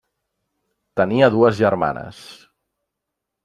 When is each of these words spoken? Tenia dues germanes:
Tenia 1.03 1.29
dues 1.37 1.61
germanes: 1.61 2.25